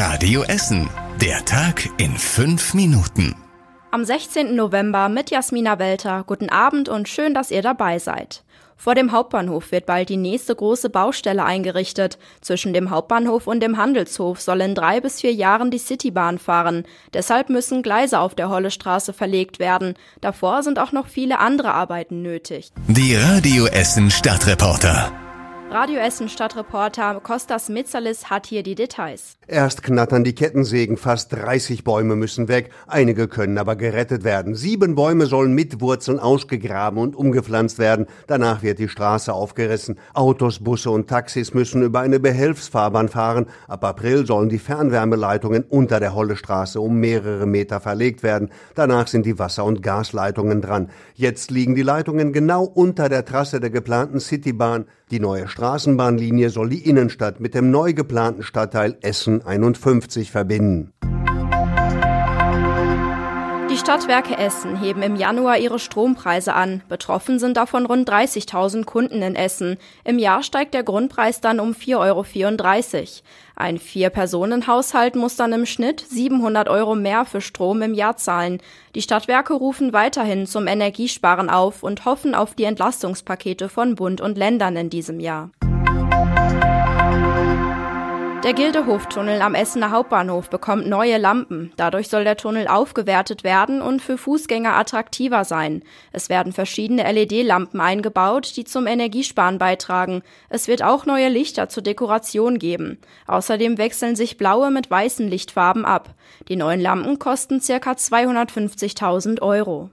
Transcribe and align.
Radio 0.00 0.44
Essen. 0.44 0.88
Der 1.20 1.44
Tag 1.44 1.90
in 1.96 2.16
fünf 2.16 2.72
Minuten. 2.72 3.34
Am 3.90 4.04
16. 4.04 4.54
November 4.54 5.08
mit 5.08 5.30
Jasmina 5.32 5.80
Welter. 5.80 6.22
Guten 6.24 6.50
Abend 6.50 6.88
und 6.88 7.08
schön, 7.08 7.34
dass 7.34 7.50
ihr 7.50 7.62
dabei 7.62 7.98
seid. 7.98 8.44
Vor 8.76 8.94
dem 8.94 9.10
Hauptbahnhof 9.10 9.72
wird 9.72 9.86
bald 9.86 10.08
die 10.08 10.16
nächste 10.16 10.54
große 10.54 10.88
Baustelle 10.88 11.44
eingerichtet. 11.44 12.16
Zwischen 12.40 12.72
dem 12.72 12.90
Hauptbahnhof 12.90 13.48
und 13.48 13.58
dem 13.58 13.76
Handelshof 13.76 14.40
soll 14.40 14.60
in 14.60 14.76
drei 14.76 15.00
bis 15.00 15.20
vier 15.20 15.32
Jahren 15.32 15.72
die 15.72 15.78
Citybahn 15.78 16.38
fahren. 16.38 16.84
Deshalb 17.12 17.50
müssen 17.50 17.82
Gleise 17.82 18.20
auf 18.20 18.36
der 18.36 18.50
Hollestraße 18.50 19.12
verlegt 19.12 19.58
werden. 19.58 19.94
Davor 20.20 20.62
sind 20.62 20.78
auch 20.78 20.92
noch 20.92 21.08
viele 21.08 21.40
andere 21.40 21.74
Arbeiten 21.74 22.22
nötig. 22.22 22.70
Die 22.86 23.16
Radio 23.16 23.66
Essen 23.66 24.12
Stadtreporter. 24.12 25.10
Radio 25.70 25.98
Essen 25.98 26.30
Stadtreporter 26.30 27.20
Kostas 27.22 27.68
Mitzalis 27.68 28.30
hat 28.30 28.46
hier 28.46 28.62
die 28.62 28.74
Details. 28.74 29.36
Erst 29.46 29.82
knattern 29.82 30.24
die 30.24 30.34
Kettensägen, 30.34 30.96
fast 30.96 31.30
30 31.34 31.84
Bäume 31.84 32.16
müssen 32.16 32.48
weg, 32.48 32.70
einige 32.86 33.28
können 33.28 33.58
aber 33.58 33.76
gerettet 33.76 34.24
werden. 34.24 34.54
Sieben 34.54 34.94
Bäume 34.94 35.26
sollen 35.26 35.52
mit 35.52 35.82
Wurzeln 35.82 36.20
ausgegraben 36.20 36.98
und 36.98 37.14
umgepflanzt 37.14 37.78
werden. 37.78 38.06
Danach 38.26 38.62
wird 38.62 38.78
die 38.78 38.88
Straße 38.88 39.30
aufgerissen. 39.30 39.98
Autos, 40.14 40.60
Busse 40.60 40.90
und 40.90 41.06
Taxis 41.06 41.52
müssen 41.52 41.82
über 41.82 42.00
eine 42.00 42.18
Behelfsfahrbahn 42.18 43.10
fahren. 43.10 43.44
Ab 43.66 43.84
April 43.84 44.24
sollen 44.24 44.48
die 44.48 44.58
Fernwärmeleitungen 44.58 45.64
unter 45.64 46.00
der 46.00 46.14
Hollestraße 46.14 46.80
um 46.80 46.98
mehrere 46.98 47.44
Meter 47.44 47.80
verlegt 47.80 48.22
werden. 48.22 48.50
Danach 48.74 49.06
sind 49.06 49.26
die 49.26 49.38
Wasser- 49.38 49.66
und 49.66 49.82
Gasleitungen 49.82 50.62
dran. 50.62 50.88
Jetzt 51.14 51.50
liegen 51.50 51.74
die 51.74 51.82
Leitungen 51.82 52.32
genau 52.32 52.64
unter 52.64 53.10
der 53.10 53.26
Trasse 53.26 53.60
der 53.60 53.70
geplanten 53.70 54.18
Citybahn. 54.18 54.86
Die 55.10 55.20
neue 55.20 55.48
Straßenbahnlinie 55.58 56.50
soll 56.50 56.68
die 56.68 56.88
Innenstadt 56.88 57.40
mit 57.40 57.52
dem 57.52 57.72
neu 57.72 57.92
geplanten 57.92 58.44
Stadtteil 58.44 58.96
Essen 59.00 59.44
51 59.44 60.30
verbinden. 60.30 60.92
Die 63.68 63.76
Stadtwerke 63.76 64.38
Essen 64.38 64.80
heben 64.80 65.02
im 65.02 65.14
Januar 65.14 65.58
ihre 65.58 65.78
Strompreise 65.78 66.54
an. 66.54 66.82
Betroffen 66.88 67.38
sind 67.38 67.56
davon 67.56 67.86
rund 67.86 68.08
30.000 68.08 68.84
Kunden 68.84 69.20
in 69.20 69.36
Essen. 69.36 69.76
Im 70.04 70.18
Jahr 70.18 70.42
steigt 70.42 70.74
der 70.74 70.82
Grundpreis 70.82 71.40
dann 71.40 71.60
um 71.60 71.72
4,34 71.72 71.98
Euro. 71.98 72.24
Ein 73.56 73.78
Vier-Personen-Haushalt 73.78 75.16
muss 75.16 75.36
dann 75.36 75.52
im 75.52 75.66
Schnitt 75.66 76.00
700 76.08 76.68
Euro 76.68 76.94
mehr 76.94 77.24
für 77.24 77.40
Strom 77.40 77.82
im 77.82 77.92
Jahr 77.92 78.16
zahlen. 78.16 78.58
Die 78.94 79.02
Stadtwerke 79.02 79.52
rufen 79.52 79.92
weiterhin 79.92 80.46
zum 80.46 80.66
Energiesparen 80.66 81.50
auf 81.50 81.82
und 81.82 82.04
hoffen 82.04 82.34
auf 82.34 82.54
die 82.54 82.64
Entlastungspakete 82.64 83.68
von 83.68 83.96
Bund 83.96 84.20
und 84.20 84.38
Ländern 84.38 84.76
in 84.76 84.90
diesem 84.90 85.20
Jahr. 85.20 85.50
Der 88.48 88.54
Gildehoftunnel 88.54 89.42
am 89.42 89.54
Essener 89.54 89.90
Hauptbahnhof 89.90 90.48
bekommt 90.48 90.86
neue 90.86 91.18
Lampen. 91.18 91.70
Dadurch 91.76 92.08
soll 92.08 92.24
der 92.24 92.38
Tunnel 92.38 92.66
aufgewertet 92.66 93.44
werden 93.44 93.82
und 93.82 94.00
für 94.00 94.16
Fußgänger 94.16 94.74
attraktiver 94.74 95.44
sein. 95.44 95.82
Es 96.12 96.30
werden 96.30 96.54
verschiedene 96.54 97.02
LED-Lampen 97.12 97.78
eingebaut, 97.78 98.56
die 98.56 98.64
zum 98.64 98.86
Energiesparen 98.86 99.58
beitragen. 99.58 100.22
Es 100.48 100.66
wird 100.66 100.82
auch 100.82 101.04
neue 101.04 101.28
Lichter 101.28 101.68
zur 101.68 101.82
Dekoration 101.82 102.58
geben. 102.58 102.96
Außerdem 103.26 103.76
wechseln 103.76 104.16
sich 104.16 104.38
blaue 104.38 104.70
mit 104.70 104.90
weißen 104.90 105.28
Lichtfarben 105.28 105.84
ab. 105.84 106.14
Die 106.48 106.56
neuen 106.56 106.80
Lampen 106.80 107.18
kosten 107.18 107.60
ca. 107.60 107.74
250.000 107.90 109.42
Euro. 109.42 109.90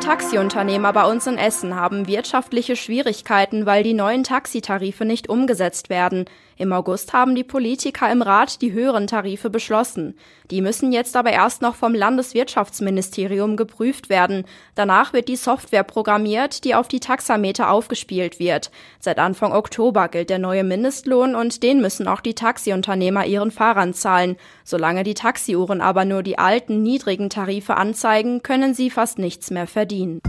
Taxiunternehmer 0.00 0.94
bei 0.94 1.04
uns 1.04 1.26
in 1.26 1.36
Essen 1.36 1.76
haben 1.76 2.06
wirtschaftliche 2.06 2.74
Schwierigkeiten, 2.74 3.66
weil 3.66 3.82
die 3.82 3.92
neuen 3.92 4.24
Taxitarife 4.24 5.04
nicht 5.04 5.28
umgesetzt 5.28 5.90
werden. 5.90 6.24
Im 6.60 6.74
August 6.74 7.14
haben 7.14 7.34
die 7.34 7.42
Politiker 7.42 8.12
im 8.12 8.20
Rat 8.20 8.60
die 8.60 8.72
höheren 8.72 9.06
Tarife 9.06 9.48
beschlossen. 9.48 10.14
Die 10.50 10.60
müssen 10.60 10.92
jetzt 10.92 11.16
aber 11.16 11.30
erst 11.30 11.62
noch 11.62 11.74
vom 11.74 11.94
Landeswirtschaftsministerium 11.94 13.56
geprüft 13.56 14.10
werden. 14.10 14.44
Danach 14.74 15.14
wird 15.14 15.28
die 15.28 15.36
Software 15.36 15.84
programmiert, 15.84 16.64
die 16.64 16.74
auf 16.74 16.86
die 16.86 17.00
Taxameter 17.00 17.70
aufgespielt 17.70 18.38
wird. 18.38 18.70
Seit 18.98 19.18
Anfang 19.18 19.52
Oktober 19.52 20.08
gilt 20.08 20.28
der 20.28 20.38
neue 20.38 20.62
Mindestlohn 20.62 21.34
und 21.34 21.62
den 21.62 21.80
müssen 21.80 22.06
auch 22.06 22.20
die 22.20 22.34
Taxiunternehmer 22.34 23.24
ihren 23.24 23.52
Fahrern 23.52 23.94
zahlen. 23.94 24.36
Solange 24.62 25.02
die 25.02 25.14
Taxiuhren 25.14 25.80
aber 25.80 26.04
nur 26.04 26.22
die 26.22 26.36
alten, 26.36 26.82
niedrigen 26.82 27.30
Tarife 27.30 27.78
anzeigen, 27.78 28.42
können 28.42 28.74
sie 28.74 28.90
fast 28.90 29.18
nichts 29.18 29.50
mehr 29.50 29.66
verdienen. 29.66 30.20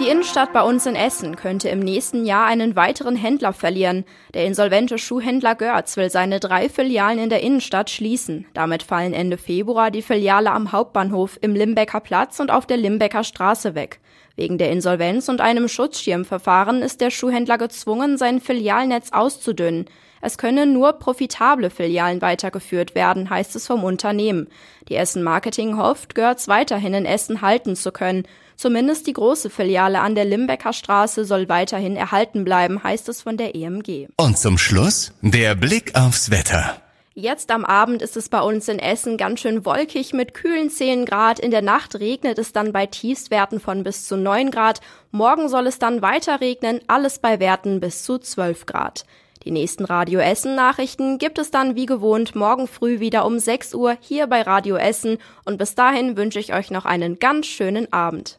Die 0.00 0.08
Innenstadt 0.08 0.54
bei 0.54 0.62
uns 0.62 0.86
in 0.86 0.96
Essen 0.96 1.36
könnte 1.36 1.68
im 1.68 1.80
nächsten 1.80 2.24
Jahr 2.24 2.46
einen 2.46 2.74
weiteren 2.74 3.16
Händler 3.16 3.52
verlieren. 3.52 4.06
Der 4.32 4.46
insolvente 4.46 4.96
Schuhhändler 4.96 5.54
Görz 5.54 5.98
will 5.98 6.08
seine 6.08 6.40
drei 6.40 6.70
Filialen 6.70 7.18
in 7.18 7.28
der 7.28 7.42
Innenstadt 7.42 7.90
schließen. 7.90 8.46
Damit 8.54 8.82
fallen 8.82 9.12
Ende 9.12 9.36
Februar 9.36 9.90
die 9.90 10.00
Filiale 10.00 10.52
am 10.52 10.72
Hauptbahnhof 10.72 11.38
im 11.42 11.54
Limbecker 11.54 12.00
Platz 12.00 12.40
und 12.40 12.50
auf 12.50 12.64
der 12.64 12.78
Limbecker 12.78 13.24
Straße 13.24 13.74
weg. 13.74 14.00
Wegen 14.36 14.56
der 14.56 14.70
Insolvenz 14.70 15.28
und 15.28 15.42
einem 15.42 15.68
Schutzschirmverfahren 15.68 16.80
ist 16.80 17.02
der 17.02 17.10
Schuhhändler 17.10 17.58
gezwungen, 17.58 18.16
sein 18.16 18.40
Filialnetz 18.40 19.12
auszudünnen. 19.12 19.84
Es 20.22 20.38
können 20.38 20.72
nur 20.72 20.94
profitable 20.94 21.70
Filialen 21.70 22.20
weitergeführt 22.22 22.94
werden, 22.94 23.30
heißt 23.30 23.56
es 23.56 23.66
vom 23.66 23.84
Unternehmen. 23.84 24.48
Die 24.88 24.94
Essen 24.94 25.22
Marketing 25.22 25.76
hofft, 25.78 26.14
Görz 26.14 26.48
weiterhin 26.48 26.94
in 26.94 27.06
Essen 27.06 27.42
halten 27.42 27.74
zu 27.74 27.90
können. 27.90 28.24
Zumindest 28.60 29.06
die 29.06 29.14
große 29.14 29.48
Filiale 29.48 30.02
an 30.02 30.14
der 30.14 30.26
Limbecker 30.26 30.74
Straße 30.74 31.24
soll 31.24 31.48
weiterhin 31.48 31.96
erhalten 31.96 32.44
bleiben, 32.44 32.82
heißt 32.82 33.08
es 33.08 33.22
von 33.22 33.38
der 33.38 33.54
EMG. 33.54 34.08
Und 34.18 34.36
zum 34.36 34.58
Schluss 34.58 35.14
der 35.22 35.54
Blick 35.54 35.98
aufs 35.98 36.30
Wetter. 36.30 36.76
Jetzt 37.14 37.52
am 37.52 37.64
Abend 37.64 38.02
ist 38.02 38.18
es 38.18 38.28
bei 38.28 38.42
uns 38.42 38.68
in 38.68 38.78
Essen 38.78 39.16
ganz 39.16 39.40
schön 39.40 39.64
wolkig 39.64 40.12
mit 40.12 40.34
kühlen 40.34 40.68
10 40.68 41.06
Grad. 41.06 41.38
In 41.38 41.50
der 41.50 41.62
Nacht 41.62 41.98
regnet 42.00 42.38
es 42.38 42.52
dann 42.52 42.70
bei 42.70 42.84
Tiefstwerten 42.84 43.60
von 43.60 43.82
bis 43.82 44.04
zu 44.04 44.18
9 44.18 44.50
Grad. 44.50 44.82
Morgen 45.10 45.48
soll 45.48 45.66
es 45.66 45.78
dann 45.78 46.02
weiter 46.02 46.42
regnen, 46.42 46.80
alles 46.86 47.18
bei 47.18 47.40
Werten 47.40 47.80
bis 47.80 48.02
zu 48.02 48.18
12 48.18 48.66
Grad. 48.66 49.06
Die 49.42 49.52
nächsten 49.52 49.86
Radio 49.86 50.20
Essen 50.20 50.54
Nachrichten 50.54 51.16
gibt 51.16 51.38
es 51.38 51.50
dann 51.50 51.76
wie 51.76 51.86
gewohnt 51.86 52.34
morgen 52.34 52.66
früh 52.66 53.00
wieder 53.00 53.24
um 53.24 53.38
6 53.38 53.72
Uhr 53.72 53.96
hier 54.00 54.26
bei 54.26 54.42
Radio 54.42 54.76
Essen 54.76 55.16
und 55.46 55.56
bis 55.56 55.74
dahin 55.74 56.18
wünsche 56.18 56.38
ich 56.38 56.52
euch 56.52 56.70
noch 56.70 56.84
einen 56.84 57.18
ganz 57.18 57.46
schönen 57.46 57.90
Abend. 57.90 58.38